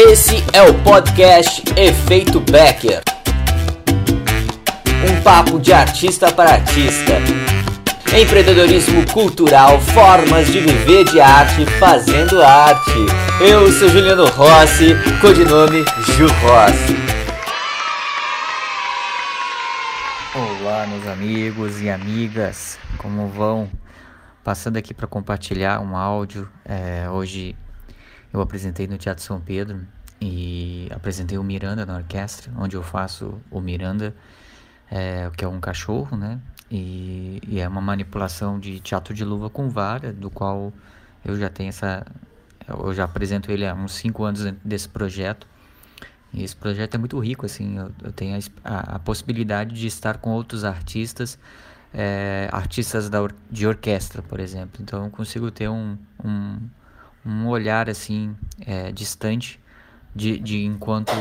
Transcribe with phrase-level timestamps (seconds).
[0.00, 3.02] Esse é o podcast Efeito Becker.
[5.10, 7.14] Um papo de artista para artista.
[8.16, 12.92] Empreendedorismo cultural, formas de viver de arte fazendo arte.
[13.40, 15.84] Eu sou Juliano Rossi, codinome
[16.14, 16.96] Ju Rossi.
[20.32, 23.68] Olá, meus amigos e amigas, como vão?
[24.44, 26.48] Passando aqui para compartilhar um áudio.
[26.64, 27.56] É, hoje
[28.32, 29.86] eu apresentei no Teatro São Pedro
[30.20, 34.14] e apresentei o Miranda na orquestra, onde eu faço o Miranda,
[34.90, 36.40] é, que é um cachorro, né?
[36.70, 40.72] E, e, é uma manipulação de teatro de luva com vara, do qual
[41.24, 42.06] eu já tenho essa.
[42.68, 45.46] Eu já apresento ele há uns 5 anos desse projeto.
[46.30, 47.78] E esse projeto é muito rico, assim.
[47.78, 51.38] Eu, eu tenho a, a, possibilidade de estar com outros artistas,
[51.94, 54.82] é, artistas da, de orquestra, por exemplo.
[54.82, 56.58] Então eu consigo ter um, um
[57.28, 58.34] um olhar assim
[58.66, 59.60] é, distante
[60.14, 61.12] de, de enquanto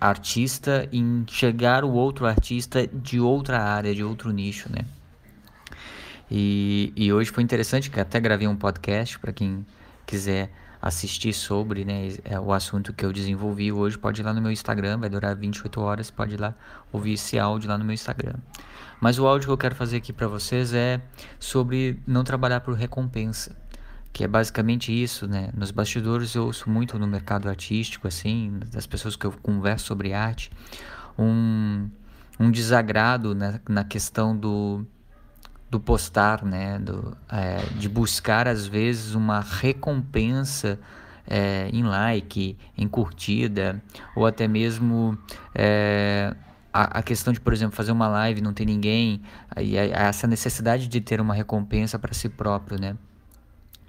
[0.00, 4.84] artista enxergar o outro artista de outra área, de outro nicho, né?
[6.28, 9.64] E, e hoje foi interessante que até gravei um podcast para quem
[10.04, 14.40] quiser assistir sobre né, é o assunto que eu desenvolvi hoje, pode ir lá no
[14.40, 16.54] meu Instagram, vai durar 28 horas, pode ir lá
[16.90, 18.34] ouvir esse áudio lá no meu Instagram.
[19.00, 21.00] Mas o áudio que eu quero fazer aqui para vocês é
[21.38, 23.61] sobre não trabalhar por recompensa
[24.12, 25.48] que é basicamente isso, né?
[25.56, 30.12] Nos bastidores eu ouço muito no mercado artístico, assim, das pessoas que eu converso sobre
[30.12, 30.50] arte,
[31.18, 31.88] um,
[32.38, 34.84] um desagrado na, na questão do,
[35.70, 36.78] do postar, né?
[36.78, 40.78] Do, é, de buscar, às vezes, uma recompensa
[41.26, 43.82] é, em like, em curtida,
[44.14, 45.16] ou até mesmo
[45.54, 46.34] é,
[46.70, 49.22] a, a, questão de, por exemplo, fazer uma live não ter ninguém,
[49.58, 52.94] e essa necessidade de ter uma recompensa para si próprio, né?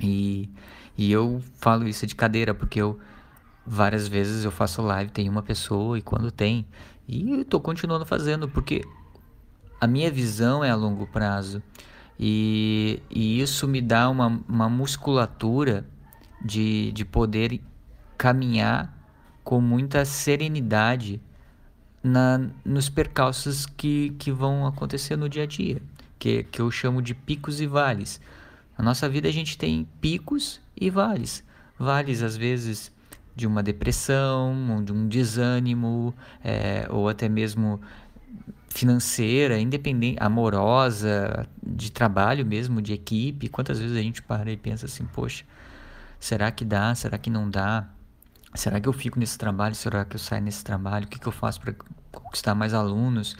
[0.03, 0.49] E,
[0.97, 2.99] e eu falo isso de cadeira, porque eu
[3.65, 6.65] várias vezes eu faço live, tem uma pessoa, e quando tem,
[7.07, 8.83] e tô continuando fazendo, porque
[9.79, 11.63] a minha visão é a longo prazo.
[12.19, 15.85] E, e isso me dá uma, uma musculatura
[16.43, 17.59] de, de poder
[18.17, 18.95] caminhar
[19.43, 21.21] com muita serenidade
[22.03, 25.81] na, nos percalços que, que vão acontecer no dia a dia,
[26.19, 28.21] que, que eu chamo de picos e vales.
[28.77, 31.43] Na nossa vida a gente tem picos e vales.
[31.77, 32.91] Vales, às vezes,
[33.35, 36.13] de uma depressão, de um desânimo,
[36.43, 37.79] é, ou até mesmo
[38.69, 43.47] financeira, independente, amorosa, de trabalho mesmo, de equipe.
[43.47, 45.45] Quantas vezes a gente para e pensa assim, poxa,
[46.19, 46.93] será que dá?
[46.95, 47.87] Será que não dá?
[48.55, 49.75] Será que eu fico nesse trabalho?
[49.75, 51.05] Será que eu saio nesse trabalho?
[51.05, 51.75] O que, que eu faço para
[52.11, 53.35] conquistar mais alunos?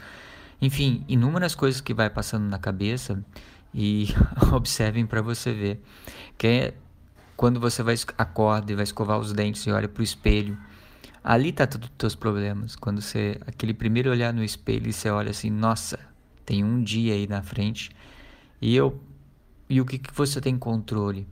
[0.60, 3.24] Enfim, inúmeras coisas que vai passando na cabeça
[3.74, 4.08] e
[4.54, 5.82] observem para você ver
[6.38, 6.74] que é
[7.36, 10.56] quando você vai acorda e vai escovar os dentes e olha para o espelho,
[11.22, 12.76] ali tá todos os teus problemas.
[12.76, 15.98] Quando você aquele primeiro olhar no espelho e você olha assim, nossa,
[16.46, 17.90] tem um dia aí na frente
[18.62, 19.00] e eu
[19.68, 21.26] e o que, que você tem controle.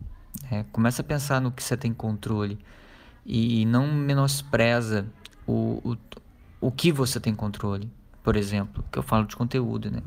[0.50, 2.58] É, começa a pensar no que você tem controle
[3.24, 5.06] e não menospreza
[5.46, 5.96] o, o,
[6.60, 7.90] o que você tem controle.
[8.24, 10.00] Por exemplo, que eu falo de conteúdo, né?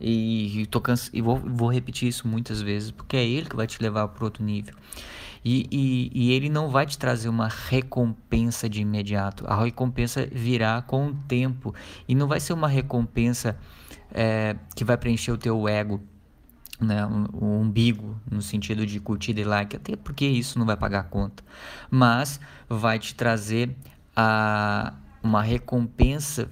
[0.00, 1.10] E, tô cansa...
[1.12, 4.24] e vou, vou repetir isso muitas vezes, porque é ele que vai te levar para
[4.24, 4.74] outro nível.
[5.44, 9.46] E, e, e, ele não vai te trazer uma recompensa de imediato.
[9.46, 11.74] A recompensa virá com o tempo.
[12.06, 13.58] E não vai ser uma recompensa
[14.12, 16.00] é, que vai preencher o teu ego,
[16.78, 17.06] né?
[17.06, 21.00] o, o umbigo, no sentido de curtida e like, até porque isso não vai pagar
[21.00, 21.42] a conta.
[21.90, 22.38] Mas
[22.68, 23.74] vai te trazer
[24.14, 26.50] a, uma recompensa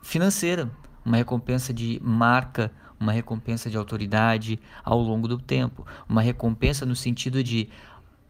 [0.00, 0.70] financeira
[1.06, 6.96] uma recompensa de marca, uma recompensa de autoridade ao longo do tempo, uma recompensa no
[6.96, 7.68] sentido de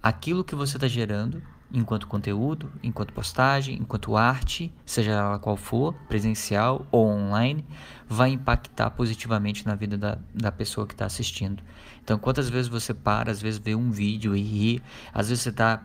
[0.02, 1.42] aquilo que você está gerando
[1.72, 7.64] enquanto conteúdo, enquanto postagem, enquanto arte, seja ela qual for, presencial ou online,
[8.08, 11.62] vai impactar positivamente na vida da, da pessoa que está assistindo.
[12.04, 14.82] Então, quantas vezes você para, às vezes vê um vídeo e ri,
[15.12, 15.82] às vezes você está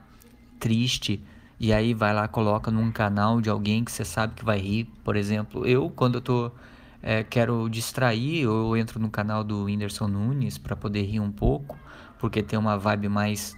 [0.60, 1.24] triste
[1.60, 4.86] e aí vai lá coloca num canal de alguém que você sabe que vai rir,
[5.04, 5.66] por exemplo.
[5.66, 6.56] Eu, quando eu estou
[7.04, 11.78] é, quero distrair, eu entro no canal do Whindersson Nunes para poder rir um pouco,
[12.20, 13.56] porque tem uma vibe mais.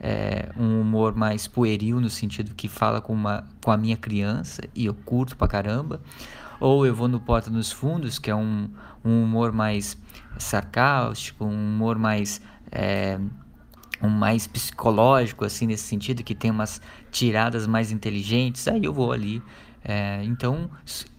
[0.00, 4.62] É, um humor mais pueril no sentido que fala com, uma, com a minha criança
[4.72, 6.00] e eu curto pra caramba.
[6.60, 8.70] Ou eu vou no Porta nos Fundos, que é um,
[9.04, 9.98] um humor mais
[10.38, 12.40] sarcástico, um humor mais.
[12.70, 13.18] É,
[14.00, 16.80] um mais psicológico, assim, nesse sentido, que tem umas
[17.10, 19.42] tiradas mais inteligentes, aí eu vou ali.
[19.84, 20.70] É, então,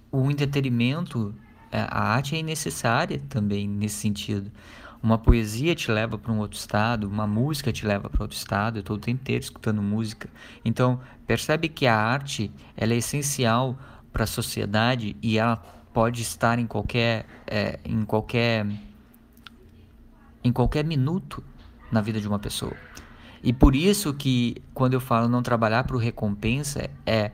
[0.10, 1.36] o entretenimento
[1.72, 4.52] a arte é necessária também nesse sentido.
[5.02, 8.78] Uma poesia te leva para um outro estado, uma música te leva para outro estado.
[8.78, 10.30] Eu estou o tempo inteiro escutando música.
[10.66, 13.78] Então, percebe que a arte ela é essencial
[14.12, 15.56] para a sociedade e ela
[15.94, 18.68] pode estar em qualquer, é, em qualquer,
[20.44, 21.42] em qualquer minuto
[21.92, 22.76] na vida de uma pessoa.
[23.42, 27.32] E por isso que quando eu falo não trabalhar para recompensa é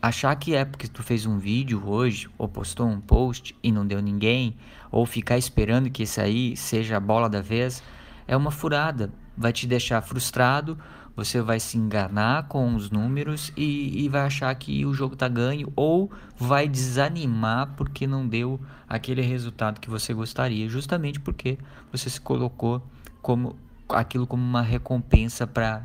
[0.00, 3.86] achar que é porque tu fez um vídeo hoje ou postou um post e não
[3.86, 4.56] deu ninguém
[4.90, 7.82] ou ficar esperando que isso aí seja a bola da vez
[8.26, 10.78] é uma furada, vai te deixar frustrado,
[11.16, 15.26] você vai se enganar com os números e, e vai achar que o jogo tá
[15.26, 21.58] ganho ou vai desanimar porque não deu aquele resultado que você gostaria, justamente porque
[21.90, 22.80] você se colocou
[23.20, 23.56] como
[23.88, 25.82] aquilo como uma recompensa para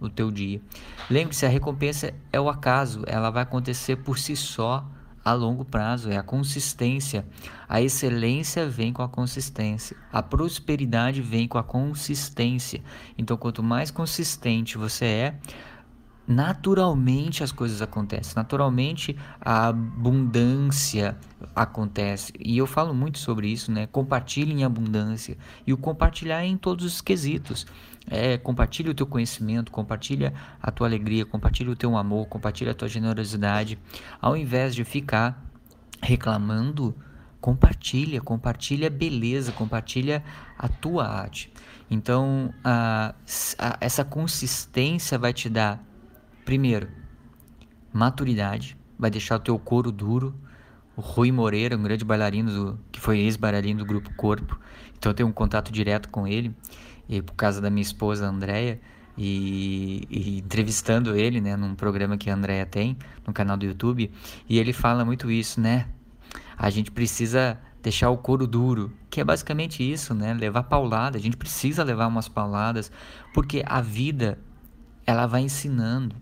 [0.00, 0.60] o teu dia.
[1.10, 4.86] Lembre-se, a recompensa é o acaso, ela vai acontecer por si só
[5.26, 7.26] a longo prazo, é a consistência.
[7.68, 9.96] A excelência vem com a consistência.
[10.12, 12.80] A prosperidade vem com a consistência.
[13.18, 15.34] Então, quanto mais consistente você é,
[16.26, 21.16] naturalmente as coisas acontecem, naturalmente a abundância
[21.54, 22.32] acontece.
[22.38, 23.86] E eu falo muito sobre isso, né?
[23.86, 25.36] Compartilhe em abundância.
[25.66, 27.66] E o compartilhar é em todos os quesitos.
[28.08, 30.32] É, compartilhe o teu conhecimento, compartilha
[30.62, 33.78] a tua alegria, compartilha o teu amor, compartilha a tua generosidade.
[34.20, 35.44] Ao invés de ficar
[36.02, 36.94] reclamando,
[37.40, 40.22] compartilha, compartilha beleza, compartilha
[40.58, 41.52] a tua arte.
[41.90, 43.14] Então, a,
[43.58, 45.80] a, essa consistência vai te dar
[46.46, 46.86] Primeiro,
[47.92, 50.32] maturidade, vai deixar o teu couro duro.
[50.96, 54.56] O Rui Moreira, um grande bailarino do, que foi ex-bailarino do grupo Corpo,
[54.96, 56.54] então eu tenho um contato direto com ele,
[57.08, 58.80] e por causa da minha esposa Andréia,
[59.18, 62.96] e, e, entrevistando ele, né, num programa que a Andrea tem
[63.26, 64.08] no canal do YouTube,
[64.48, 65.88] e ele fala muito isso, né?
[66.56, 70.32] A gente precisa deixar o couro duro, que é basicamente isso, né?
[70.32, 72.90] Levar paulada, a gente precisa levar umas pauladas,
[73.34, 74.38] porque a vida
[75.06, 76.16] ela vai ensinando.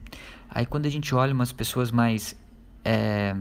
[0.49, 2.37] Aí quando a gente olha umas pessoas mais
[2.85, 3.35] é,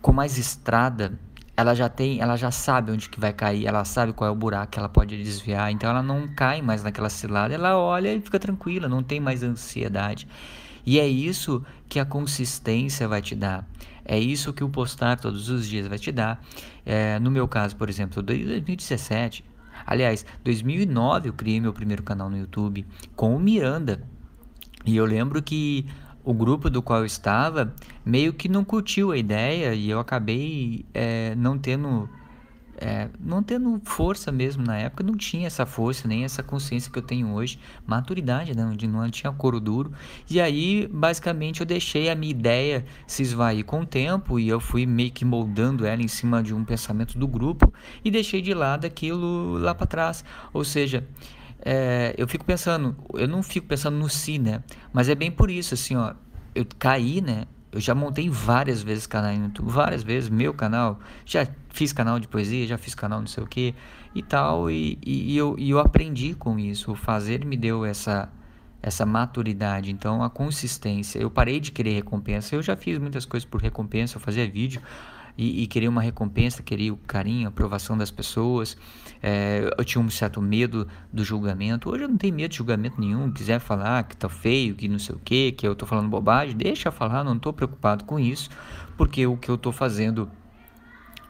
[0.00, 1.18] com mais estrada,
[1.56, 4.34] ela já tem, ela já sabe onde que vai cair, ela sabe qual é o
[4.34, 8.20] buraco que ela pode desviar, então ela não cai mais naquela cilada, ela olha e
[8.20, 10.28] fica tranquila, não tem mais ansiedade.
[10.86, 13.66] E é isso que a consistência vai te dar.
[14.04, 16.42] É isso que o postar todos os dias vai te dar.
[16.86, 19.44] É, no meu caso, por exemplo, 2017,
[19.88, 22.84] Aliás, 2009 eu criei meu primeiro canal no YouTube
[23.16, 24.02] com o Miranda.
[24.84, 25.86] E eu lembro que
[26.22, 27.74] o grupo do qual eu estava
[28.04, 32.06] meio que não curtiu a ideia e eu acabei é, não tendo
[32.80, 36.98] é, não tendo força mesmo na época, não tinha essa força, nem essa consciência que
[36.98, 39.92] eu tenho hoje, maturidade, né, onde não tinha couro duro.
[40.30, 44.60] E aí, basicamente, eu deixei a minha ideia se esvair com o tempo e eu
[44.60, 47.72] fui meio que moldando ela em cima de um pensamento do grupo
[48.04, 50.24] e deixei de lado aquilo lá para trás.
[50.52, 51.06] Ou seja,
[51.60, 54.62] é, eu fico pensando, eu não fico pensando no si, né?
[54.92, 56.14] Mas é bem por isso, assim, ó,
[56.54, 57.44] eu caí, né?
[57.70, 60.98] Eu já montei várias vezes canal no YouTube, várias vezes, meu canal.
[61.24, 63.74] Já fiz canal de poesia, já fiz canal não sei o que
[64.14, 64.70] e tal.
[64.70, 66.92] E, e, e, eu, e eu aprendi com isso.
[66.92, 68.30] O fazer me deu essa,
[68.82, 69.90] essa maturidade.
[69.90, 71.18] Então, a consistência.
[71.18, 72.54] Eu parei de querer recompensa.
[72.54, 74.16] Eu já fiz muitas coisas por recompensa.
[74.16, 74.80] Eu fazia vídeo
[75.38, 78.76] e, e queria uma recompensa, queria o carinho, a aprovação das pessoas.
[79.22, 81.88] É, eu tinha um certo medo do julgamento.
[81.88, 83.30] Hoje eu não tenho medo de julgamento nenhum.
[83.30, 86.56] Quiser falar que tá feio, que não sei o que, que eu tô falando bobagem,
[86.56, 88.50] deixa falar, não tô preocupado com isso,
[88.96, 90.28] porque o que eu tô fazendo,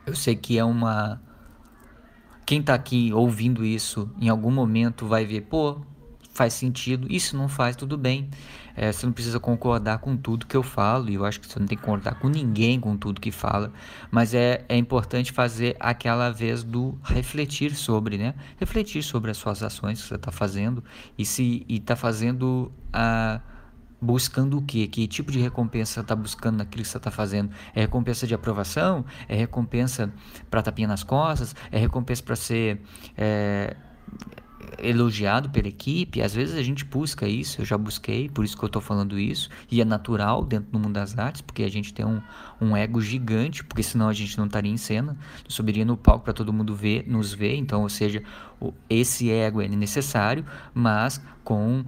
[0.06, 1.20] eu sei que é uma.
[2.46, 5.82] Quem tá aqui ouvindo isso em algum momento vai ver, pô,
[6.38, 8.30] faz sentido, isso não faz, tudo bem.
[8.76, 11.58] É, você não precisa concordar com tudo que eu falo, e eu acho que você
[11.58, 13.72] não tem que concordar com ninguém com tudo que fala,
[14.08, 18.36] mas é, é importante fazer aquela vez do refletir sobre, né?
[18.56, 20.84] Refletir sobre as suas ações que você está fazendo
[21.18, 23.40] e se está fazendo a.
[24.00, 24.86] buscando o quê?
[24.86, 27.50] Que tipo de recompensa você está buscando naquilo que você está fazendo?
[27.74, 29.04] É recompensa de aprovação?
[29.28, 30.12] É recompensa
[30.48, 31.52] para tapinha nas costas?
[31.72, 32.80] É recompensa para ser
[33.16, 33.76] é,
[34.78, 38.64] elogiado pela equipe, às vezes a gente busca isso, eu já busquei, por isso que
[38.64, 41.92] eu estou falando isso, e é natural dentro do mundo das artes, porque a gente
[41.92, 42.20] tem um,
[42.60, 45.16] um ego gigante, porque senão a gente não estaria em cena,
[45.48, 48.22] subiria no palco para todo mundo ver, nos ver, então, ou seja,
[48.88, 51.84] esse ego é necessário, mas com,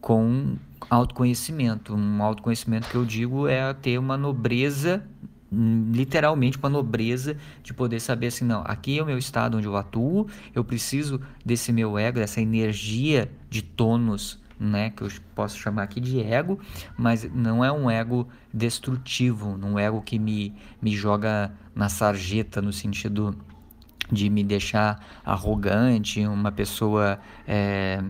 [0.00, 0.56] com
[0.88, 5.04] autoconhecimento, um autoconhecimento que eu digo é ter uma nobreza
[5.50, 9.66] literalmente com a nobreza de poder saber assim, não, aqui é o meu estado onde
[9.66, 15.56] eu atuo, eu preciso desse meu ego, dessa energia de tônus, né, que eu posso
[15.56, 16.58] chamar aqui de ego,
[16.96, 22.72] mas não é um ego destrutivo, um ego que me, me joga na sarjeta no
[22.72, 23.34] sentido
[24.10, 28.02] de me deixar arrogante, uma pessoa é,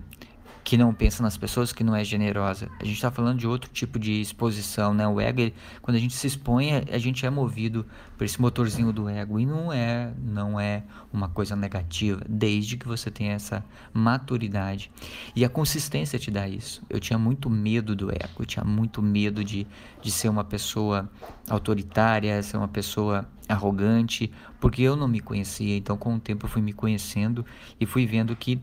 [0.68, 2.68] que não pensa nas pessoas, que não é generosa.
[2.78, 5.08] A gente está falando de outro tipo de exposição, né?
[5.08, 7.86] O ego, ele, quando a gente se expõe, a gente é movido
[8.18, 12.86] por esse motorzinho do ego e não é, não é uma coisa negativa, desde que
[12.86, 14.90] você tenha essa maturidade
[15.34, 16.82] e a consistência te dá isso.
[16.90, 19.66] Eu tinha muito medo do ego, eu tinha muito medo de,
[20.02, 21.10] de ser uma pessoa
[21.48, 25.78] autoritária, ser uma pessoa arrogante, porque eu não me conhecia.
[25.78, 27.46] Então, com o tempo, eu fui me conhecendo
[27.80, 28.60] e fui vendo que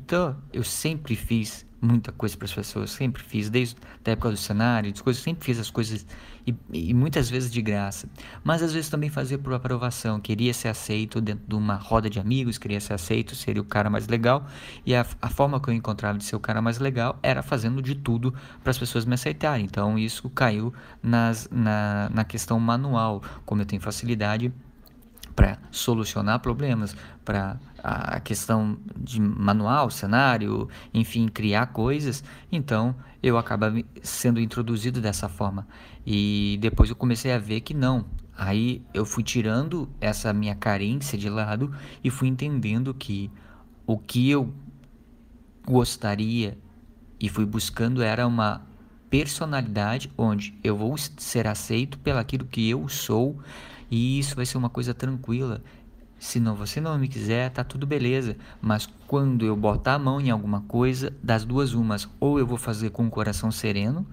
[0.53, 3.75] eu sempre fiz muita coisa para as pessoas, sempre fiz, desde
[4.05, 6.05] a época do cenário, das coisas, sempre fiz as coisas
[6.47, 8.07] e, e, muitas vezes de graça,
[8.43, 12.19] mas às vezes também fazia por aprovação, queria ser aceito dentro de uma roda de
[12.19, 14.45] amigos, queria ser aceito, seria o cara mais legal,
[14.85, 17.81] e a, a forma que eu encontrava de ser o cara mais legal era fazendo
[17.81, 23.23] de tudo para as pessoas me aceitarem, então isso caiu nas, na, na questão manual,
[23.45, 24.53] como eu tenho facilidade
[25.35, 33.73] para solucionar problemas, para a questão de manual, cenário, enfim, criar coisas, então eu acaba
[34.01, 35.67] sendo introduzido dessa forma.
[36.05, 38.05] E depois eu comecei a ver que não.
[38.37, 41.73] Aí eu fui tirando essa minha carência de lado
[42.03, 43.31] e fui entendendo que
[43.85, 44.53] o que eu
[45.65, 46.57] gostaria
[47.19, 48.61] e fui buscando era uma
[49.09, 53.39] personalidade onde eu vou ser aceito pelaquilo que eu sou
[53.89, 55.61] e isso vai ser uma coisa tranquila.
[56.17, 58.37] Se não você não me quiser, tá tudo beleza.
[58.61, 62.57] Mas quando eu botar a mão em alguma coisa, das duas umas, ou eu vou
[62.57, 64.05] fazer com o coração sereno,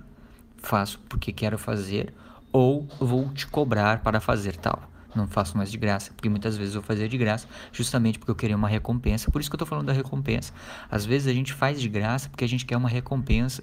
[0.58, 2.12] faço porque quero fazer,
[2.52, 4.90] ou vou te cobrar para fazer tal.
[5.14, 8.34] Não faço mais de graça, porque muitas vezes eu fazia de graça justamente porque eu
[8.34, 9.30] queria uma recompensa.
[9.30, 10.52] Por isso que eu estou falando da recompensa.
[10.90, 13.62] Às vezes a gente faz de graça porque a gente quer uma recompensa.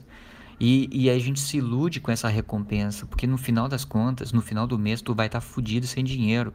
[0.60, 4.42] E, e a gente se ilude com essa recompensa, porque no final das contas, no
[4.42, 6.54] final do mês, tu vai estar tá fudido sem dinheiro.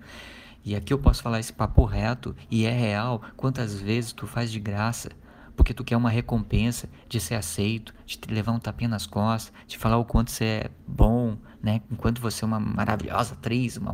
[0.65, 3.23] E aqui eu posso falar esse papo reto e é real.
[3.37, 5.11] Quantas vezes tu faz de graça
[5.57, 9.53] porque tu quer uma recompensa de ser aceito, de te levar um tapinha nas costas,
[9.67, 11.81] de falar o quanto você é bom, né?
[11.91, 13.93] Enquanto você é uma maravilhosa atriz, uma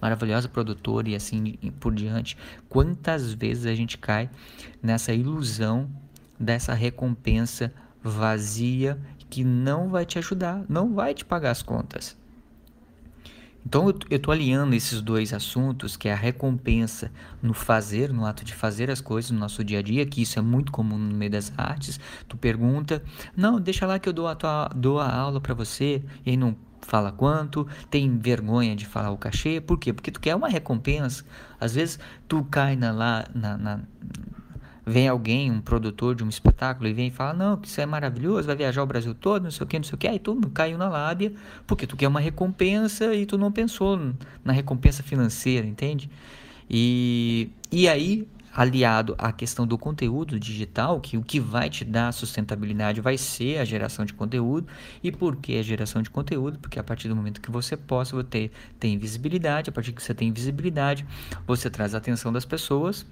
[0.00, 2.36] maravilhosa produtora e assim por diante.
[2.68, 4.30] Quantas vezes a gente cai
[4.82, 5.90] nessa ilusão
[6.38, 7.72] dessa recompensa
[8.02, 9.00] vazia
[9.34, 12.16] que não vai te ajudar, não vai te pagar as contas.
[13.66, 17.10] Então eu estou alinhando esses dois assuntos, que é a recompensa
[17.42, 20.38] no fazer, no ato de fazer as coisas no nosso dia a dia, que isso
[20.38, 21.98] é muito comum no meio das artes.
[22.28, 23.02] Tu pergunta,
[23.36, 26.36] não, deixa lá que eu dou a, tua, dou a aula para você, e aí
[26.36, 29.92] não fala quanto, tem vergonha de falar o cachê, por quê?
[29.92, 31.24] Porque tu quer uma recompensa.
[31.58, 31.98] Às vezes
[32.28, 33.80] tu cai na, lá, na, na
[34.86, 37.86] vem alguém, um produtor de um espetáculo, e vem e fala, não, que isso é
[37.86, 40.18] maravilhoso, vai viajar o Brasil todo, não sei o que, não sei o que, aí
[40.18, 41.32] tu caiu na lábia,
[41.66, 43.98] porque tu quer uma recompensa e tu não pensou
[44.44, 46.10] na recompensa financeira, entende?
[46.68, 52.12] E, e aí, aliado à questão do conteúdo digital, que o que vai te dar
[52.12, 54.68] sustentabilidade vai ser a geração de conteúdo.
[55.02, 56.58] E por que a geração de conteúdo?
[56.58, 60.14] Porque a partir do momento que você possa, você tem visibilidade, a partir que você
[60.14, 61.04] tem visibilidade,
[61.46, 63.04] você traz a atenção das pessoas,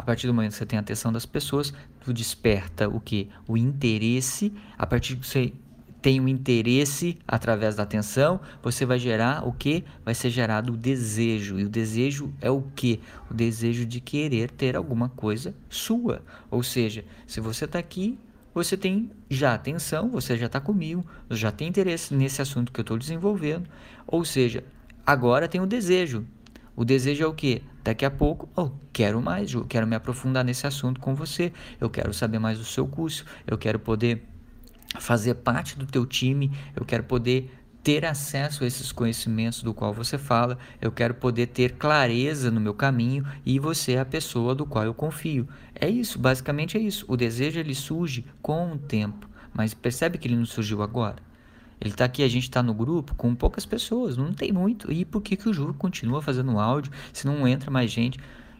[0.00, 3.28] a partir do momento que você tem a atenção das pessoas, tu desperta o que?
[3.46, 4.50] O interesse.
[4.78, 5.52] A partir que você
[6.00, 9.84] tem o um interesse através da atenção, você vai gerar o que?
[10.02, 11.60] Vai ser gerado o desejo.
[11.60, 12.98] E o desejo é o que?
[13.30, 16.22] O desejo de querer ter alguma coisa sua.
[16.50, 18.18] Ou seja, se você está aqui,
[18.54, 22.84] você tem já atenção, você já está comigo, já tem interesse nesse assunto que eu
[22.84, 23.68] estou desenvolvendo.
[24.06, 24.64] Ou seja,
[25.04, 26.24] agora tem o desejo.
[26.76, 27.62] O desejo é o que?
[27.82, 31.88] Daqui a pouco, oh, quero mais, eu quero me aprofundar nesse assunto com você, eu
[31.88, 34.22] quero saber mais do seu curso, eu quero poder
[34.98, 37.50] fazer parte do teu time, eu quero poder
[37.82, 42.60] ter acesso a esses conhecimentos do qual você fala, eu quero poder ter clareza no
[42.60, 45.48] meu caminho e você é a pessoa do qual eu confio.
[45.74, 47.04] É isso, basicamente é isso.
[47.08, 51.29] O desejo ele surge com o tempo, mas percebe que ele não surgiu agora.
[51.80, 54.92] Ele está aqui, a gente está no grupo com poucas pessoas, não tem muito.
[54.92, 58.18] E por que, que o Ju continua fazendo áudio se não entra mais gente?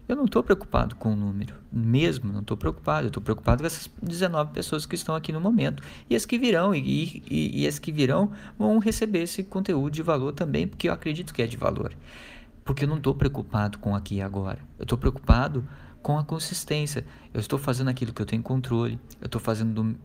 [0.08, 3.06] Eu não estou preocupado com o número, mesmo não estou preocupado.
[3.06, 5.82] Eu estou preocupado com essas 19 pessoas que estão aqui no momento.
[6.08, 10.02] E as que virão, e, e, e as que virão vão receber esse conteúdo de
[10.02, 11.92] valor também, porque eu acredito que é de valor.
[12.64, 14.58] Porque eu não estou preocupado com aqui e agora.
[14.78, 15.64] Eu estou preocupado
[16.02, 17.04] com a consistência.
[17.32, 19.96] Eu estou fazendo aquilo que eu tenho controle, eu estou fazendo,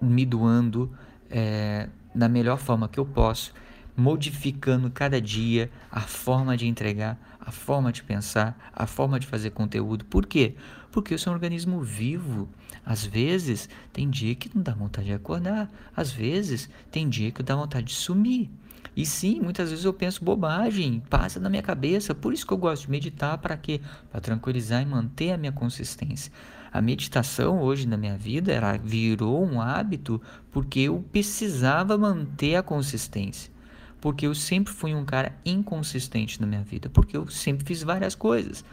[0.00, 0.88] me doando,
[1.28, 3.52] é, da melhor forma que eu posso,
[3.96, 9.50] modificando cada dia a forma de entregar, a forma de pensar, a forma de fazer
[9.50, 10.04] conteúdo.
[10.04, 10.54] Por quê?
[10.92, 12.48] Porque eu sou um organismo vivo.
[12.84, 17.42] Às vezes tem dia que não dá vontade de acordar, às vezes tem dia que
[17.42, 18.50] dá vontade de sumir.
[18.98, 22.16] E sim, muitas vezes eu penso bobagem, passa na minha cabeça.
[22.16, 23.80] Por isso que eu gosto de meditar, para quê?
[24.10, 26.32] Para tranquilizar e manter a minha consistência.
[26.72, 32.62] A meditação hoje na minha vida ela virou um hábito porque eu precisava manter a
[32.62, 33.52] consistência.
[34.00, 38.16] Porque eu sempre fui um cara inconsistente na minha vida, porque eu sempre fiz várias
[38.16, 38.64] coisas.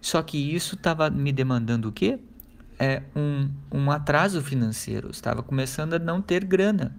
[0.00, 2.20] Só que isso estava me demandando o quê?
[2.78, 5.10] É um, um atraso financeiro.
[5.10, 6.94] Estava começando a não ter grana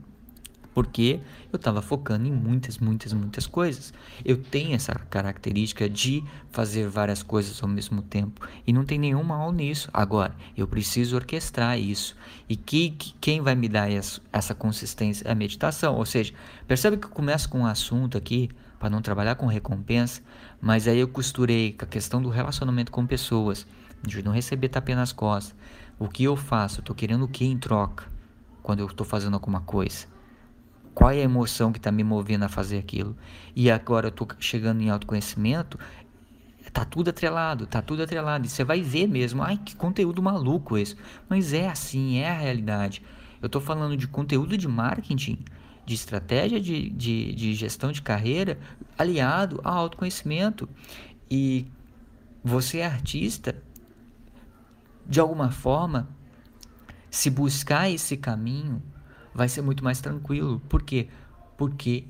[0.75, 1.21] porque
[1.53, 3.93] eu estava focando em muitas, muitas, muitas coisas.
[4.25, 9.23] Eu tenho essa característica de fazer várias coisas ao mesmo tempo e não tem nenhum
[9.23, 9.89] mal nisso.
[9.93, 12.13] Agora, eu preciso orquestrar isso.
[12.49, 15.95] E que, que quem vai me dar essa, essa consistência é a meditação.
[15.95, 16.33] Ou seja,
[16.67, 20.21] percebe que eu começo com um assunto aqui para não trabalhar com recompensa,
[20.59, 23.65] mas aí eu costurei com a questão do relacionamento com pessoas,
[24.05, 25.55] de não receber tapê nas costas.
[25.97, 26.79] O que eu faço?
[26.79, 28.13] Eu estou querendo o que em troca
[28.61, 30.14] quando eu estou fazendo alguma coisa?
[30.95, 33.17] Qual é a emoção que está me movendo a fazer aquilo?
[33.53, 35.77] E agora eu estou chegando em autoconhecimento,
[36.71, 38.45] tá tudo atrelado, tá tudo atrelado.
[38.45, 40.95] E você vai ver mesmo, ai que conteúdo maluco esse.
[41.27, 43.03] Mas é assim, é a realidade.
[43.41, 45.37] Eu estou falando de conteúdo de marketing,
[45.85, 48.57] de estratégia de, de, de gestão de carreira
[48.97, 50.67] aliado ao autoconhecimento.
[51.29, 51.67] E
[52.41, 53.53] você é artista,
[55.05, 56.07] de alguma forma,
[57.11, 58.81] se buscar esse caminho,
[59.35, 60.61] vai ser muito mais tranquilo.
[60.69, 61.09] Por quê?
[61.57, 62.05] Porque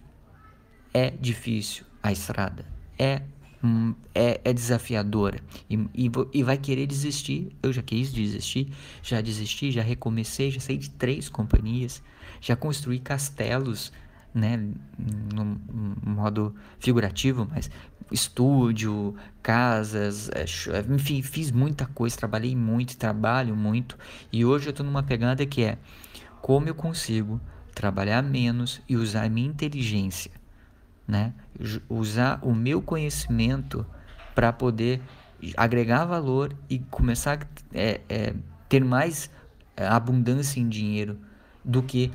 [0.93, 2.65] é difícil a estrada,
[2.97, 3.23] é,
[4.13, 7.49] é, é desafiadora e, e, e, vai querer desistir.
[7.63, 12.01] Eu já quis desistir, já desisti, já recomecei, já saí de três companhias,
[12.39, 13.91] já construí castelos,
[14.33, 14.57] né,
[15.33, 17.71] no, no modo figurativo, mas
[18.11, 20.45] estúdio, casas, é,
[20.93, 23.97] enfim, fiz muita coisa, trabalhei muito, trabalho muito
[24.31, 25.77] e hoje eu estou numa pegada que é
[26.45, 27.41] como eu consigo
[27.73, 30.29] trabalhar menos e usar a minha inteligência,
[31.07, 31.33] né?
[31.89, 33.83] Usar o meu conhecimento
[34.35, 35.01] para poder
[35.57, 38.35] agregar valor e começar a é, é,
[38.69, 39.31] ter mais
[39.75, 41.17] é, abundância em dinheiro
[41.63, 42.11] do que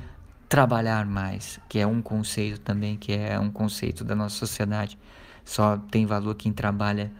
[0.47, 4.97] trabalhar mais, que é um conceito também, que é um conceito da nossa sociedade.
[5.43, 7.11] Só tem valor quem trabalha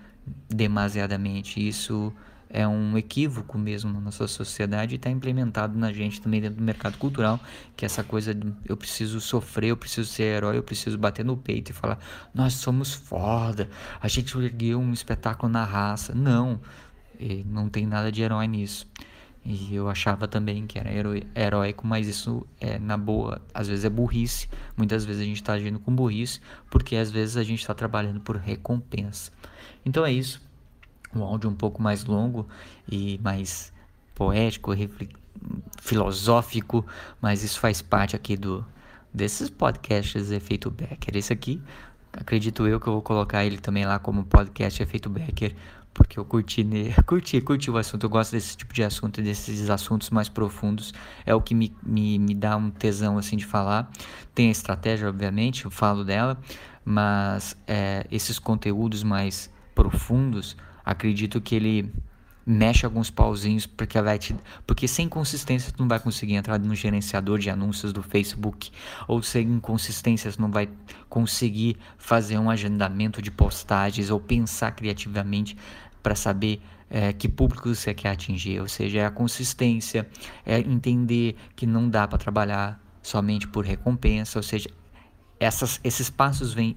[0.48, 1.60] demasiadamente.
[1.60, 2.14] Isso
[2.54, 6.64] é um equívoco mesmo na nossa sociedade e está implementado na gente também dentro do
[6.64, 7.40] mercado cultural,
[7.76, 11.24] que é essa coisa de eu preciso sofrer, eu preciso ser herói, eu preciso bater
[11.24, 11.98] no peito e falar,
[12.34, 13.70] nós somos foda,
[14.02, 16.14] a gente ergueu um espetáculo na raça.
[16.14, 16.60] Não,
[17.46, 18.86] não tem nada de herói nisso.
[19.44, 20.92] E eu achava também que era
[21.36, 24.48] heróico, mas isso é na boa, às vezes é burrice.
[24.78, 28.20] Muitas vezes a gente está agindo com burrice, porque às vezes a gente está trabalhando
[28.20, 29.32] por recompensa.
[29.84, 30.51] Então é isso
[31.16, 32.48] um áudio um pouco mais longo
[32.90, 33.72] e mais
[34.16, 34.72] poético,
[35.82, 36.86] filosófico,
[37.22, 38.66] mas isso faz parte aqui do
[39.14, 41.18] desses podcasts Efeito Becker.
[41.18, 41.62] Esse aqui,
[42.14, 45.56] acredito eu que eu vou colocar ele também lá como podcast Efeito Becker,
[45.94, 46.66] porque eu curti,
[47.06, 48.06] curti, curti o assunto.
[48.06, 50.94] Eu gosto desse tipo de assunto, desses assuntos mais profundos.
[51.26, 53.92] É o que me, me, me dá um tesão assim de falar.
[54.34, 56.40] Tem a estratégia, obviamente, eu falo dela,
[56.86, 60.56] mas é, esses conteúdos mais profundos
[60.92, 61.92] acredito que ele
[62.46, 66.76] mexe alguns pauzinhos porque vai te, porque sem consistência tu não vai conseguir entrar no
[66.76, 68.72] gerenciador de anúncios do Facebook
[69.08, 70.68] ou sem consistência tu não vai
[71.08, 75.56] conseguir fazer um agendamento de postagens ou pensar criativamente
[76.02, 80.10] para saber é, que público você quer atingir, ou seja, é a consistência,
[80.46, 84.70] é entender que não dá para trabalhar somente por recompensa, ou seja,
[85.40, 86.76] essas, esses passos vêm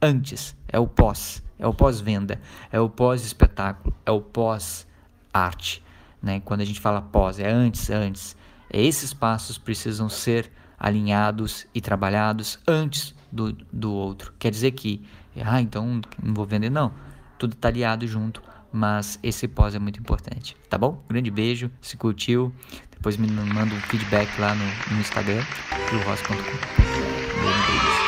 [0.00, 2.40] antes, é o pós é o pós-venda,
[2.70, 5.82] é o pós-espetáculo, é o pós-arte.
[6.22, 6.40] Né?
[6.44, 8.36] Quando a gente fala pós, é antes, antes.
[8.70, 14.34] Esses passos precisam ser alinhados e trabalhados antes do, do outro.
[14.38, 15.02] Quer dizer que,
[15.44, 16.92] ah, então não vou vender, não.
[17.38, 18.42] Tudo está aliado junto,
[18.72, 21.02] mas esse pós é muito importante, tá bom?
[21.08, 22.52] Grande beijo, se curtiu,
[22.90, 25.42] depois me manda um feedback lá no, no Instagram,
[25.88, 28.05] pro Beijo, beijo.